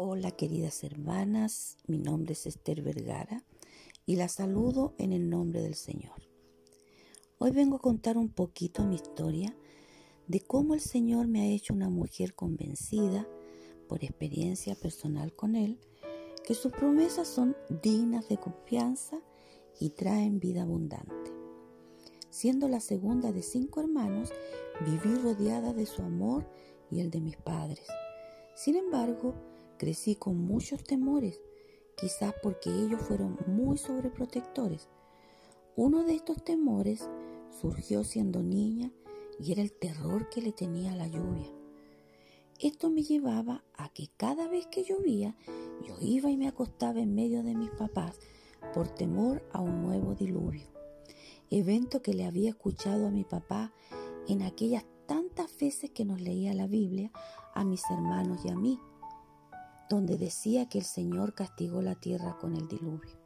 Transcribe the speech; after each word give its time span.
Hola 0.00 0.30
queridas 0.30 0.84
hermanas, 0.84 1.76
mi 1.88 1.98
nombre 1.98 2.34
es 2.34 2.46
Esther 2.46 2.82
Vergara 2.82 3.42
y 4.06 4.14
la 4.14 4.28
saludo 4.28 4.94
en 4.96 5.12
el 5.12 5.28
nombre 5.28 5.60
del 5.60 5.74
Señor. 5.74 6.22
Hoy 7.38 7.50
vengo 7.50 7.74
a 7.74 7.80
contar 7.80 8.16
un 8.16 8.28
poquito 8.28 8.84
mi 8.84 8.94
historia 8.94 9.56
de 10.28 10.38
cómo 10.38 10.74
el 10.74 10.80
Señor 10.80 11.26
me 11.26 11.40
ha 11.40 11.46
hecho 11.46 11.74
una 11.74 11.88
mujer 11.88 12.36
convencida 12.36 13.26
por 13.88 14.04
experiencia 14.04 14.76
personal 14.76 15.34
con 15.34 15.56
Él, 15.56 15.80
que 16.46 16.54
sus 16.54 16.70
promesas 16.70 17.26
son 17.26 17.56
dignas 17.82 18.28
de 18.28 18.36
confianza 18.36 19.18
y 19.80 19.90
traen 19.90 20.38
vida 20.38 20.62
abundante. 20.62 21.32
Siendo 22.30 22.68
la 22.68 22.78
segunda 22.78 23.32
de 23.32 23.42
cinco 23.42 23.80
hermanos, 23.80 24.30
viví 24.86 25.16
rodeada 25.16 25.72
de 25.72 25.86
su 25.86 26.02
amor 26.02 26.48
y 26.88 27.00
el 27.00 27.10
de 27.10 27.20
mis 27.20 27.36
padres. 27.36 27.88
Sin 28.54 28.76
embargo, 28.76 29.34
crecí 29.78 30.16
con 30.16 30.36
muchos 30.36 30.84
temores, 30.84 31.40
quizás 31.96 32.34
porque 32.42 32.68
ellos 32.68 33.00
fueron 33.00 33.38
muy 33.46 33.78
sobreprotectores. 33.78 34.88
Uno 35.76 36.04
de 36.04 36.14
estos 36.14 36.44
temores 36.44 37.08
surgió 37.60 38.04
siendo 38.04 38.42
niña 38.42 38.92
y 39.40 39.52
era 39.52 39.62
el 39.62 39.72
terror 39.72 40.28
que 40.28 40.42
le 40.42 40.52
tenía 40.52 40.94
la 40.94 41.06
lluvia. 41.06 41.50
Esto 42.60 42.90
me 42.90 43.02
llevaba 43.02 43.64
a 43.76 43.88
que 43.88 44.08
cada 44.16 44.48
vez 44.48 44.66
que 44.66 44.82
llovía 44.82 45.36
yo 45.86 45.94
iba 46.00 46.28
y 46.30 46.36
me 46.36 46.48
acostaba 46.48 47.00
en 47.00 47.14
medio 47.14 47.44
de 47.44 47.54
mis 47.54 47.70
papás 47.70 48.18
por 48.74 48.88
temor 48.88 49.48
a 49.52 49.60
un 49.60 49.82
nuevo 49.82 50.14
diluvio, 50.14 50.66
evento 51.50 52.02
que 52.02 52.14
le 52.14 52.26
había 52.26 52.50
escuchado 52.50 53.06
a 53.06 53.10
mi 53.10 53.22
papá 53.22 53.72
en 54.26 54.42
aquellas 54.42 54.84
tantas 55.06 55.56
veces 55.56 55.90
que 55.90 56.04
nos 56.04 56.20
leía 56.20 56.52
la 56.52 56.66
Biblia 56.66 57.12
a 57.54 57.64
mis 57.64 57.82
hermanos 57.90 58.44
y 58.44 58.50
a 58.50 58.56
mí, 58.56 58.80
donde 59.88 60.16
decía 60.16 60.68
que 60.68 60.78
el 60.78 60.84
Señor 60.84 61.34
castigó 61.34 61.82
la 61.82 61.94
tierra 61.94 62.36
con 62.38 62.56
el 62.56 62.68
diluvio. 62.68 63.18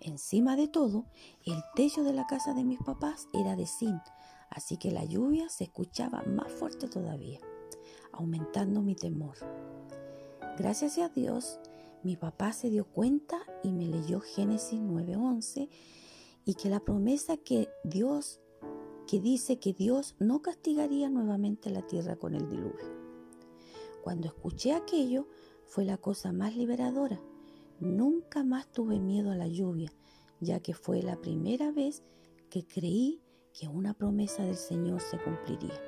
Encima 0.00 0.56
de 0.56 0.68
todo, 0.68 1.06
el 1.44 1.62
techo 1.74 2.02
de 2.02 2.12
la 2.12 2.26
casa 2.26 2.52
de 2.52 2.64
mis 2.64 2.78
papás 2.78 3.28
era 3.32 3.56
de 3.56 3.66
zinc, 3.66 4.02
así 4.50 4.76
que 4.76 4.90
la 4.90 5.04
lluvia 5.04 5.48
se 5.48 5.64
escuchaba 5.64 6.22
más 6.24 6.52
fuerte 6.52 6.88
todavía, 6.88 7.40
aumentando 8.12 8.82
mi 8.82 8.94
temor. 8.94 9.36
Gracias 10.58 10.98
a 10.98 11.08
Dios, 11.08 11.58
mi 12.02 12.16
papá 12.16 12.52
se 12.52 12.68
dio 12.70 12.84
cuenta 12.84 13.38
y 13.62 13.72
me 13.72 13.86
leyó 13.86 14.20
Génesis 14.20 14.78
9:11 14.78 15.68
y 16.44 16.54
que 16.54 16.68
la 16.68 16.80
promesa 16.80 17.36
que 17.38 17.68
Dios 17.82 18.40
que 19.06 19.20
dice 19.20 19.58
que 19.58 19.72
Dios 19.72 20.16
no 20.18 20.42
castigaría 20.42 21.10
nuevamente 21.10 21.70
la 21.70 21.86
tierra 21.86 22.16
con 22.16 22.34
el 22.34 22.48
diluvio. 22.48 23.04
Cuando 24.02 24.28
escuché 24.28 24.72
aquello, 24.72 25.28
fue 25.66 25.84
la 25.84 25.96
cosa 25.96 26.32
más 26.32 26.56
liberadora. 26.56 27.20
Nunca 27.80 28.44
más 28.44 28.70
tuve 28.70 29.00
miedo 29.00 29.30
a 29.30 29.36
la 29.36 29.48
lluvia, 29.48 29.92
ya 30.40 30.60
que 30.60 30.74
fue 30.74 31.02
la 31.02 31.16
primera 31.16 31.72
vez 31.72 32.02
que 32.50 32.66
creí 32.66 33.20
que 33.52 33.68
una 33.68 33.94
promesa 33.94 34.44
del 34.44 34.56
Señor 34.56 35.00
se 35.00 35.18
cumpliría. 35.18 35.80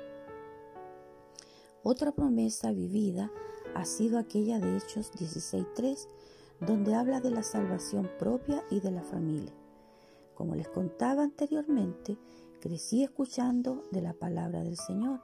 Otra 1.83 2.11
promesa 2.11 2.71
vivida 2.71 3.31
ha 3.75 3.85
sido 3.85 4.17
aquella 4.17 4.59
de 4.59 4.77
Hechos 4.77 5.11
16.3, 5.13 6.07
donde 6.61 6.95
habla 6.95 7.21
de 7.21 7.31
la 7.31 7.43
salvación 7.43 8.09
propia 8.17 8.63
y 8.69 8.79
de 8.79 8.91
la 8.91 9.03
familia. 9.03 9.53
Como 10.33 10.55
les 10.55 10.67
contaba 10.67 11.23
anteriormente, 11.23 12.17
crecí 12.59 13.03
escuchando 13.03 13.83
de 13.91 14.01
la 14.01 14.13
palabra 14.13 14.63
del 14.63 14.77
Señor, 14.77 15.21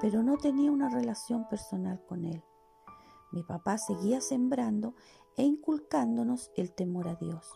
pero 0.00 0.22
no 0.22 0.38
tenía 0.38 0.70
una 0.70 0.88
relación 0.88 1.48
personal 1.48 2.00
con 2.06 2.24
Él. 2.24 2.42
Mi 3.32 3.42
papá 3.42 3.78
seguía 3.78 4.20
sembrando 4.20 4.94
e 5.36 5.42
inculcándonos 5.42 6.50
el 6.56 6.72
temor 6.72 7.08
a 7.08 7.14
Dios. 7.14 7.46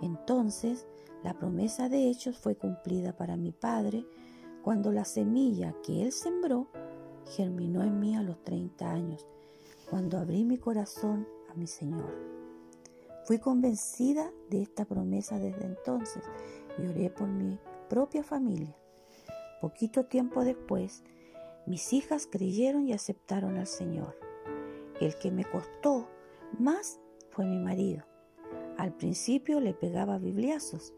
Entonces, 0.00 0.86
la 1.22 1.34
promesa 1.38 1.88
de 1.88 2.08
hechos 2.08 2.38
fue 2.38 2.56
cumplida 2.56 3.16
para 3.16 3.36
mi 3.36 3.52
padre 3.52 4.06
cuando 4.62 4.92
la 4.92 5.04
semilla 5.04 5.74
que 5.82 6.02
él 6.02 6.12
sembró 6.12 6.68
germinó 7.26 7.82
en 7.82 7.98
mí 7.98 8.16
a 8.16 8.22
los 8.22 8.42
30 8.44 8.90
años, 8.90 9.26
cuando 9.90 10.18
abrí 10.18 10.44
mi 10.44 10.58
corazón 10.58 11.26
a 11.50 11.54
mi 11.54 11.66
Señor. 11.66 12.14
Fui 13.24 13.38
convencida 13.38 14.30
de 14.50 14.62
esta 14.62 14.84
promesa 14.84 15.38
desde 15.38 15.64
entonces 15.64 16.22
y 16.78 16.86
oré 16.86 17.10
por 17.10 17.28
mi 17.28 17.58
propia 17.88 18.22
familia. 18.22 18.76
Poquito 19.60 20.06
tiempo 20.06 20.44
después, 20.44 21.02
mis 21.66 21.92
hijas 21.92 22.28
creyeron 22.30 22.86
y 22.86 22.92
aceptaron 22.92 23.56
al 23.56 23.66
Señor. 23.66 24.25
El 25.00 25.16
que 25.16 25.30
me 25.30 25.44
costó 25.44 26.08
más 26.58 27.00
fue 27.30 27.44
mi 27.44 27.58
marido. 27.58 28.04
Al 28.78 28.94
principio 28.94 29.60
le 29.60 29.74
pegaba 29.74 30.18
bibliazos, 30.18 30.94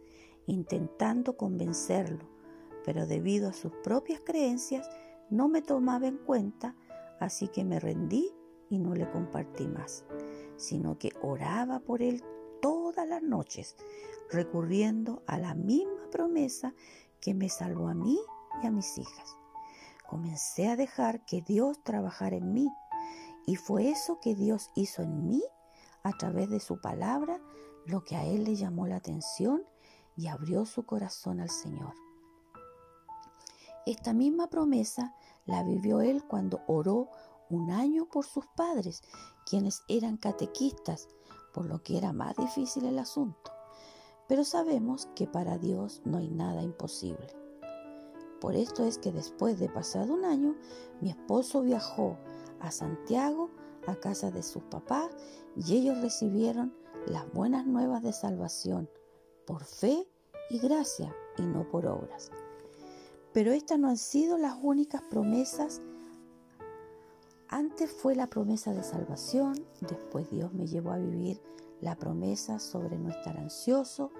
intentando 0.46 1.36
convencerlo, 1.36 2.28
pero 2.84 3.06
debido 3.06 3.48
a 3.48 3.52
sus 3.52 3.72
propias 3.82 4.20
creencias 4.20 4.88
no 5.30 5.48
me 5.48 5.62
tomaba 5.62 6.06
en 6.06 6.18
cuenta, 6.18 6.74
así 7.20 7.48
que 7.48 7.64
me 7.64 7.80
rendí 7.80 8.32
y 8.70 8.78
no 8.78 8.94
le 8.94 9.10
compartí 9.10 9.66
más, 9.66 10.04
sino 10.56 10.98
que 10.98 11.10
oraba 11.22 11.80
por 11.80 12.02
él 12.02 12.22
todas 12.60 13.08
las 13.08 13.22
noches, 13.22 13.76
recurriendo 14.30 15.22
a 15.26 15.38
la 15.38 15.54
misma 15.54 16.08
promesa 16.10 16.74
que 17.20 17.34
me 17.34 17.48
salvó 17.48 17.88
a 17.88 17.94
mí 17.94 18.18
y 18.62 18.66
a 18.66 18.70
mis 18.70 18.98
hijas. 18.98 19.36
Comencé 20.08 20.68
a 20.68 20.76
dejar 20.76 21.24
que 21.26 21.42
Dios 21.42 21.82
trabajara 21.82 22.36
en 22.36 22.52
mí 22.52 22.68
y 23.48 23.56
fue 23.56 23.88
eso 23.88 24.20
que 24.20 24.34
Dios 24.34 24.68
hizo 24.74 25.00
en 25.00 25.26
mí 25.26 25.42
a 26.02 26.12
través 26.12 26.50
de 26.50 26.60
su 26.60 26.82
palabra, 26.82 27.40
lo 27.86 28.04
que 28.04 28.14
a 28.14 28.26
él 28.26 28.44
le 28.44 28.56
llamó 28.56 28.86
la 28.86 28.96
atención 28.96 29.62
y 30.16 30.26
abrió 30.26 30.66
su 30.66 30.84
corazón 30.84 31.40
al 31.40 31.48
Señor. 31.48 31.94
Esta 33.86 34.12
misma 34.12 34.50
promesa 34.50 35.14
la 35.46 35.62
vivió 35.62 36.02
él 36.02 36.24
cuando 36.28 36.60
oró 36.66 37.08
un 37.48 37.70
año 37.70 38.04
por 38.04 38.26
sus 38.26 38.44
padres, 38.48 39.00
quienes 39.46 39.80
eran 39.88 40.18
catequistas, 40.18 41.08
por 41.54 41.64
lo 41.64 41.82
que 41.82 41.96
era 41.96 42.12
más 42.12 42.36
difícil 42.36 42.84
el 42.84 42.98
asunto. 42.98 43.50
Pero 44.28 44.44
sabemos 44.44 45.08
que 45.14 45.26
para 45.26 45.56
Dios 45.56 46.02
no 46.04 46.18
hay 46.18 46.28
nada 46.28 46.62
imposible. 46.62 47.34
Por 48.42 48.56
esto 48.56 48.84
es 48.84 48.98
que 48.98 49.10
después 49.10 49.58
de 49.58 49.70
pasado 49.70 50.12
un 50.12 50.26
año, 50.26 50.54
mi 51.00 51.08
esposo 51.08 51.62
viajó 51.62 52.18
a 52.60 52.70
Santiago, 52.70 53.50
a 53.86 53.96
casa 53.96 54.30
de 54.30 54.42
sus 54.42 54.62
papás, 54.64 55.10
y 55.56 55.76
ellos 55.76 56.00
recibieron 56.00 56.74
las 57.06 57.30
buenas 57.32 57.66
nuevas 57.66 58.02
de 58.02 58.12
salvación 58.12 58.88
por 59.46 59.64
fe 59.64 60.06
y 60.50 60.58
gracia 60.58 61.14
y 61.36 61.42
no 61.42 61.68
por 61.68 61.86
obras. 61.86 62.30
Pero 63.32 63.52
estas 63.52 63.78
no 63.78 63.88
han 63.88 63.96
sido 63.96 64.38
las 64.38 64.58
únicas 64.62 65.02
promesas. 65.02 65.80
Antes 67.48 67.90
fue 67.90 68.14
la 68.14 68.26
promesa 68.26 68.72
de 68.72 68.82
salvación, 68.82 69.64
después 69.80 70.30
Dios 70.30 70.52
me 70.52 70.66
llevó 70.66 70.92
a 70.92 70.98
vivir 70.98 71.40
la 71.80 71.96
promesa 71.96 72.58
sobre 72.58 72.98
no 72.98 73.10
estar 73.10 73.38
ansioso 73.38 74.10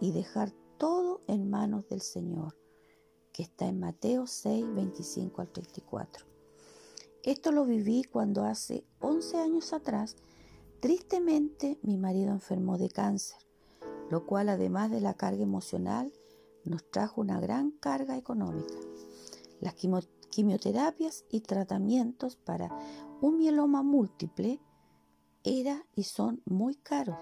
y 0.00 0.12
dejar 0.12 0.50
todo 0.76 1.22
en 1.28 1.48
manos 1.48 1.88
del 1.88 2.02
Señor, 2.02 2.56
que 3.32 3.44
está 3.44 3.66
en 3.66 3.80
Mateo 3.80 4.26
6, 4.26 4.74
25 4.74 5.40
al 5.40 5.48
34. 5.48 6.33
Esto 7.24 7.52
lo 7.52 7.64
viví 7.64 8.04
cuando 8.04 8.44
hace 8.44 8.84
11 9.00 9.38
años 9.38 9.72
atrás, 9.72 10.16
tristemente, 10.80 11.78
mi 11.80 11.96
marido 11.96 12.32
enfermó 12.32 12.76
de 12.76 12.90
cáncer, 12.90 13.38
lo 14.10 14.26
cual 14.26 14.50
además 14.50 14.90
de 14.90 15.00
la 15.00 15.14
carga 15.14 15.42
emocional, 15.42 16.12
nos 16.66 16.90
trajo 16.90 17.22
una 17.22 17.40
gran 17.40 17.70
carga 17.70 18.18
económica. 18.18 18.74
Las 19.60 19.74
quimioterapias 20.28 21.24
y 21.30 21.40
tratamientos 21.40 22.36
para 22.36 22.68
un 23.22 23.38
mieloma 23.38 23.82
múltiple 23.82 24.60
era 25.44 25.86
y 25.94 26.02
son 26.02 26.42
muy 26.44 26.74
caros. 26.74 27.16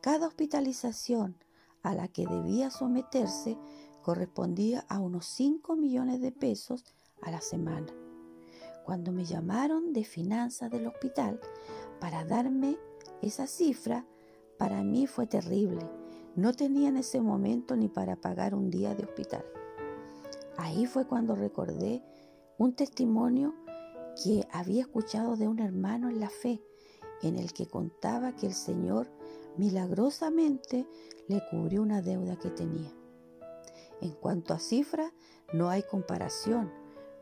Cada 0.00 0.26
hospitalización 0.26 1.36
a 1.82 1.94
la 1.94 2.08
que 2.08 2.26
debía 2.26 2.70
someterse 2.70 3.58
correspondía 4.02 4.86
a 4.88 5.00
unos 5.00 5.26
5 5.26 5.76
millones 5.76 6.22
de 6.22 6.32
pesos 6.32 6.86
a 7.20 7.30
la 7.30 7.42
semana. 7.42 7.92
Cuando 8.84 9.12
me 9.12 9.24
llamaron 9.24 9.92
de 9.92 10.04
finanzas 10.04 10.70
del 10.70 10.86
hospital 10.86 11.40
para 12.00 12.24
darme 12.24 12.78
esa 13.20 13.46
cifra, 13.46 14.06
para 14.58 14.82
mí 14.82 15.06
fue 15.06 15.26
terrible. 15.26 15.88
No 16.34 16.52
tenía 16.52 16.88
en 16.88 16.96
ese 16.96 17.20
momento 17.20 17.76
ni 17.76 17.88
para 17.88 18.16
pagar 18.16 18.54
un 18.54 18.70
día 18.70 18.94
de 18.94 19.04
hospital. 19.04 19.44
Ahí 20.56 20.86
fue 20.86 21.06
cuando 21.06 21.34
recordé 21.34 22.02
un 22.58 22.74
testimonio 22.74 23.54
que 24.22 24.46
había 24.52 24.82
escuchado 24.82 25.36
de 25.36 25.48
un 25.48 25.58
hermano 25.58 26.10
en 26.10 26.20
la 26.20 26.30
fe, 26.30 26.62
en 27.22 27.36
el 27.36 27.52
que 27.52 27.66
contaba 27.66 28.34
que 28.34 28.46
el 28.46 28.54
Señor 28.54 29.08
milagrosamente 29.56 30.86
le 31.28 31.42
cubrió 31.50 31.82
una 31.82 32.02
deuda 32.02 32.36
que 32.36 32.50
tenía. 32.50 32.92
En 34.00 34.12
cuanto 34.12 34.54
a 34.54 34.58
cifra, 34.58 35.12
no 35.52 35.70
hay 35.70 35.82
comparación, 35.82 36.72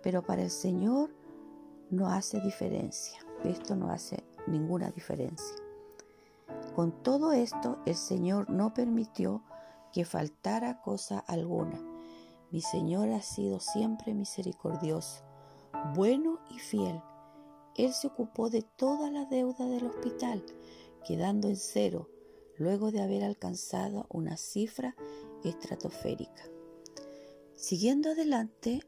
pero 0.03 0.23
para 0.23 0.43
el 0.43 0.51
Señor 0.51 1.11
no 1.91 2.09
hace 2.09 2.41
diferencia. 2.41 3.21
Esto 3.45 3.77
no 3.77 3.91
hace 3.91 4.23
ninguna 4.47 4.91
diferencia. 4.91 5.57
Con 6.75 7.03
todo 7.03 7.33
esto, 7.33 7.79
el 7.87 7.97
Señor 7.97 8.49
no 8.51 8.73
permitió 8.75 9.43
que 9.93 10.05
faltara 10.05 10.81
cosa 10.81 11.19
alguna. 11.19 11.81
Mi 12.51 12.61
Señor 12.61 13.11
ha 13.11 13.23
sido 13.23 13.61
siempre 13.61 14.15
misericordioso, 14.15 15.23
bueno 15.95 16.41
y 16.51 16.59
fiel. 16.59 17.01
Él 17.77 17.93
se 17.93 18.09
ocupó 18.09 18.51
de 18.51 18.63
toda 18.63 19.11
la 19.11 19.25
deuda 19.27 19.67
del 19.67 19.87
hospital, 19.87 20.45
quedando 21.05 21.49
en 21.49 21.57
cero 21.57 22.09
luego 22.57 22.91
de 22.91 23.01
haber 23.01 23.25
alcanzado 23.25 24.07
una 24.11 24.37
cifra 24.37 24.95
estratosférica. 25.45 26.45
Siguiendo 27.55 28.11
adelante, 28.11 28.83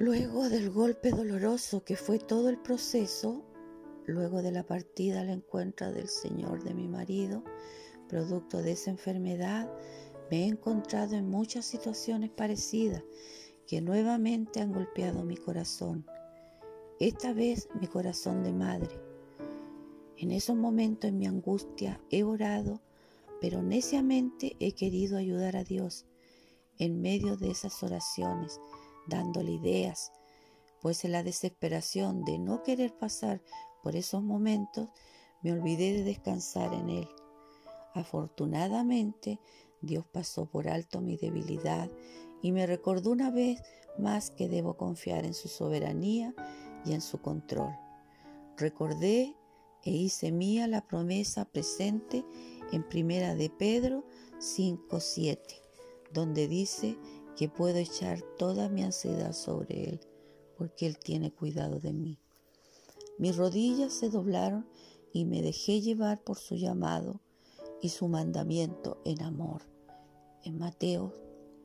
luego 0.00 0.48
del 0.48 0.70
golpe 0.70 1.10
doloroso 1.10 1.84
que 1.84 1.94
fue 1.94 2.18
todo 2.18 2.48
el 2.48 2.56
proceso, 2.56 3.44
luego 4.06 4.40
de 4.40 4.50
la 4.50 4.66
partida 4.66 5.20
al 5.20 5.28
encuentro 5.28 5.92
del 5.92 6.08
Señor 6.08 6.64
de 6.64 6.72
mi 6.72 6.88
marido, 6.88 7.44
producto 8.08 8.62
de 8.62 8.72
esa 8.72 8.90
enfermedad, 8.90 9.70
me 10.30 10.44
he 10.44 10.46
encontrado 10.46 11.16
en 11.16 11.28
muchas 11.28 11.66
situaciones 11.66 12.30
parecidas 12.30 13.04
que 13.66 13.82
nuevamente 13.82 14.62
han 14.62 14.72
golpeado 14.72 15.22
mi 15.22 15.36
corazón. 15.36 16.06
Esta 16.98 17.34
vez 17.34 17.68
mi 17.78 17.86
corazón 17.86 18.42
de 18.42 18.54
madre. 18.54 18.98
En 20.16 20.30
esos 20.30 20.56
momentos 20.56 21.10
en 21.10 21.18
mi 21.18 21.26
angustia 21.26 22.00
he 22.08 22.24
orado, 22.24 22.80
pero 23.38 23.62
neciamente 23.62 24.56
he 24.60 24.72
querido 24.72 25.18
ayudar 25.18 25.56
a 25.56 25.64
Dios 25.64 26.06
en 26.78 27.02
medio 27.02 27.36
de 27.36 27.50
esas 27.50 27.82
oraciones, 27.82 28.62
dándole 29.06 29.52
ideas, 29.52 30.12
pues 30.80 31.04
en 31.04 31.12
la 31.12 31.22
desesperación 31.22 32.24
de 32.24 32.38
no 32.38 32.62
querer 32.62 32.96
pasar 32.96 33.42
por 33.82 33.96
esos 33.96 34.22
momentos, 34.22 34.88
me 35.42 35.52
olvidé 35.52 35.92
de 35.92 36.04
descansar 36.04 36.72
en 36.74 36.90
Él. 36.90 37.08
Afortunadamente, 37.94 39.40
Dios 39.80 40.04
pasó 40.06 40.46
por 40.46 40.68
alto 40.68 41.00
mi 41.00 41.16
debilidad 41.16 41.90
y 42.42 42.52
me 42.52 42.66
recordó 42.66 43.10
una 43.10 43.30
vez 43.30 43.62
más 43.98 44.30
que 44.30 44.48
debo 44.48 44.76
confiar 44.76 45.24
en 45.24 45.34
su 45.34 45.48
soberanía 45.48 46.34
y 46.84 46.92
en 46.92 47.00
su 47.00 47.20
control. 47.20 47.74
Recordé 48.56 49.34
e 49.84 49.90
hice 49.90 50.32
mía 50.32 50.66
la 50.66 50.86
promesa 50.86 51.46
presente 51.46 52.24
en 52.72 52.86
Primera 52.88 53.34
de 53.34 53.50
Pedro 53.50 54.04
5:7, 54.38 55.38
donde 56.12 56.48
dice 56.48 56.98
que 57.40 57.48
puedo 57.48 57.78
echar 57.78 58.20
toda 58.36 58.68
mi 58.68 58.82
ansiedad 58.82 59.32
sobre 59.32 59.88
él, 59.88 60.00
porque 60.58 60.84
él 60.84 60.98
tiene 60.98 61.32
cuidado 61.32 61.80
de 61.80 61.94
mí. 61.94 62.18
Mis 63.16 63.34
rodillas 63.34 63.94
se 63.94 64.10
doblaron 64.10 64.68
y 65.14 65.24
me 65.24 65.40
dejé 65.40 65.80
llevar 65.80 66.22
por 66.22 66.36
su 66.36 66.56
llamado 66.56 67.22
y 67.80 67.88
su 67.88 68.08
mandamiento 68.08 69.00
en 69.06 69.22
amor. 69.22 69.62
En 70.44 70.58
Mateo 70.58 71.14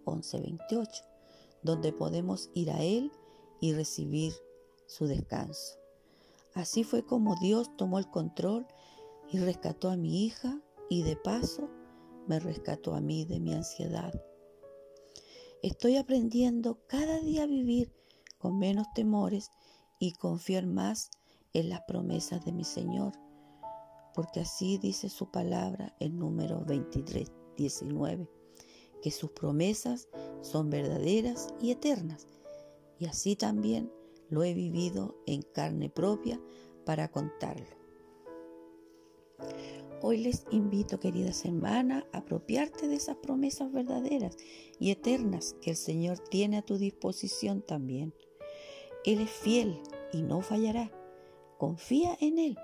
11:28, 0.05 1.03
donde 1.61 1.91
podemos 1.91 2.51
ir 2.53 2.71
a 2.71 2.81
Él 2.81 3.11
y 3.59 3.73
recibir 3.73 4.31
su 4.85 5.07
descanso. 5.07 5.77
Así 6.53 6.85
fue 6.85 7.05
como 7.05 7.35
Dios 7.41 7.69
tomó 7.75 7.99
el 7.99 8.09
control 8.09 8.65
y 9.29 9.39
rescató 9.39 9.89
a 9.89 9.97
mi 9.97 10.23
hija 10.23 10.57
y 10.89 11.03
de 11.03 11.17
paso 11.17 11.67
me 12.27 12.39
rescató 12.39 12.95
a 12.95 13.01
mí 13.01 13.25
de 13.25 13.41
mi 13.41 13.53
ansiedad. 13.53 14.13
Estoy 15.65 15.97
aprendiendo 15.97 16.77
cada 16.85 17.19
día 17.21 17.41
a 17.41 17.47
vivir 17.47 17.91
con 18.37 18.59
menos 18.59 18.85
temores 18.93 19.49
y 19.97 20.13
confiar 20.13 20.67
más 20.67 21.09
en 21.53 21.69
las 21.69 21.81
promesas 21.87 22.45
de 22.45 22.51
mi 22.51 22.63
Señor 22.63 23.13
porque 24.13 24.41
así 24.41 24.77
dice 24.77 25.09
su 25.09 25.31
palabra 25.31 25.95
en 25.99 26.19
número 26.19 26.63
23, 26.65 27.31
19, 27.57 28.29
que 29.01 29.09
sus 29.09 29.31
promesas 29.31 30.07
son 30.41 30.69
verdaderas 30.69 31.47
y 31.59 31.71
eternas. 31.71 32.27
Y 32.99 33.07
así 33.07 33.35
también 33.35 33.91
lo 34.29 34.43
he 34.43 34.53
vivido 34.53 35.17
en 35.25 35.41
carne 35.41 35.89
propia 35.89 36.39
para 36.85 37.09
contarlo. 37.09 37.75
Hoy 40.01 40.17
les 40.17 40.45
invito, 40.51 40.99
queridas 40.99 41.45
hermanas, 41.45 42.03
a 42.11 42.19
apropiarte 42.19 42.87
de 42.87 42.95
esas 42.95 43.17
promesas 43.17 43.71
verdaderas 43.71 44.37
y 44.79 44.91
eternas 44.91 45.55
que 45.61 45.71
el 45.71 45.77
Señor 45.77 46.19
tiene 46.19 46.57
a 46.57 46.61
tu 46.61 46.77
disposición 46.77 47.61
también. 47.61 48.13
Él 49.03 49.21
es 49.21 49.29
fiel 49.29 49.79
y 50.11 50.21
no 50.21 50.41
fallará. 50.41 50.91
Confía 51.57 52.17
en 52.19 52.39
Él 52.39 52.57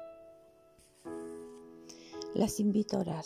las 2.33 2.60
invito 2.60 2.98
a 2.98 3.01
orar. 3.01 3.25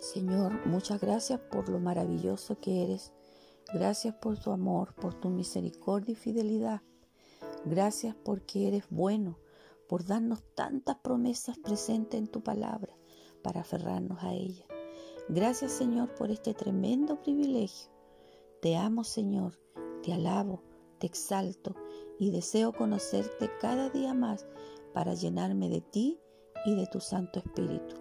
Señor, 0.00 0.66
muchas 0.66 1.00
gracias 1.00 1.40
por 1.40 1.68
lo 1.68 1.78
maravilloso 1.78 2.60
que 2.60 2.84
eres. 2.84 3.12
Gracias 3.72 4.14
por 4.14 4.38
tu 4.38 4.50
amor, 4.50 4.94
por 4.94 5.14
tu 5.14 5.28
misericordia 5.30 6.12
y 6.12 6.16
fidelidad. 6.16 6.82
Gracias 7.64 8.14
porque 8.24 8.68
eres 8.68 8.84
bueno, 8.90 9.38
por 9.88 10.04
darnos 10.04 10.42
tantas 10.54 10.96
promesas 10.98 11.58
presentes 11.58 12.18
en 12.18 12.28
tu 12.28 12.42
palabra 12.42 12.96
para 13.42 13.62
aferrarnos 13.62 14.22
a 14.22 14.32
ella. 14.32 14.66
Gracias 15.28 15.72
Señor 15.72 16.14
por 16.14 16.30
este 16.30 16.54
tremendo 16.54 17.20
privilegio. 17.20 17.90
Te 18.60 18.76
amo 18.76 19.04
Señor, 19.04 19.58
te 20.02 20.12
alabo, 20.12 20.62
te 20.98 21.06
exalto 21.06 21.74
y 22.18 22.30
deseo 22.30 22.72
conocerte 22.72 23.50
cada 23.60 23.88
día 23.90 24.14
más 24.14 24.46
para 24.92 25.14
llenarme 25.14 25.68
de 25.68 25.80
ti 25.80 26.20
y 26.64 26.74
de 26.74 26.86
tu 26.86 27.00
Santo 27.00 27.38
Espíritu. 27.38 27.96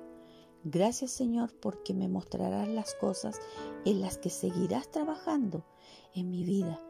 Gracias 0.63 1.12
Señor 1.12 1.54
porque 1.60 1.94
me 1.94 2.10
mostrarás 2.10 2.68
las 2.68 2.95
cosas 2.95 3.39
en 3.86 4.01
las 4.01 4.18
que 4.18 4.30
seguirás 4.30 4.92
trabajando 4.92 5.66
en 6.13 6.30
mi 6.30 6.44
vida, 6.44 6.81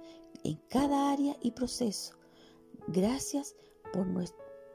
en 0.44 0.56
cada 0.70 1.12
área 1.12 1.36
y 1.42 1.52
proceso. 1.52 2.16
Gracias 2.88 3.56
por 3.92 4.08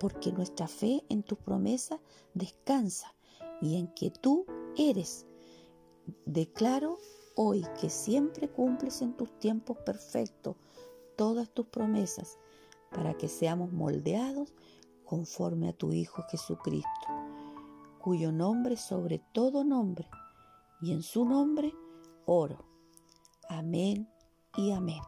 porque 0.03 0.33
nuestra 0.33 0.67
fe 0.67 1.05
en 1.11 1.23
tu 1.23 1.37
promesa 1.37 2.01
descansa 2.35 3.15
y 3.61 3.77
en 3.77 3.87
que 3.95 4.11
tú 4.11 4.47
eres. 4.77 5.27
Declaro 6.27 6.99
hoy 7.37 7.65
que 7.81 7.89
siempre 7.89 8.51
cumples 8.51 9.01
en 9.01 9.17
tus 9.17 9.39
tiempos 9.39 9.79
perfectos 9.79 10.57
todas 11.15 11.51
tus 11.51 11.67
promesas 11.67 12.37
para 12.91 13.15
que 13.15 13.29
seamos 13.29 13.71
moldeados 13.71 14.53
conforme 15.05 15.69
a 15.69 15.73
tu 15.73 15.93
Hijo 15.93 16.25
Jesucristo, 16.29 17.07
cuyo 18.01 18.33
nombre 18.33 18.77
sobre 18.77 19.21
todo 19.33 19.63
nombre, 19.63 20.11
y 20.81 20.91
en 20.91 21.05
su 21.05 21.25
nombre 21.25 21.73
oro. 22.27 22.65
Amén 23.49 24.09
y 24.57 24.73
amén. 24.73 25.03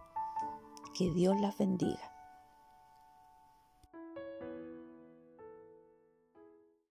Que 0.97 1.11
Dios 1.11 1.41
las 1.41 1.59
bendiga. 1.59 2.14